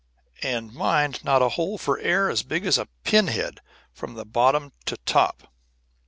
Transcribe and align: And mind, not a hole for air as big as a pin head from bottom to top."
And 0.41 0.73
mind, 0.73 1.23
not 1.23 1.43
a 1.43 1.49
hole 1.49 1.77
for 1.77 1.99
air 1.99 2.27
as 2.31 2.41
big 2.41 2.65
as 2.65 2.79
a 2.79 2.87
pin 3.03 3.27
head 3.27 3.59
from 3.93 4.15
bottom 4.31 4.71
to 4.85 4.97
top." 4.97 5.53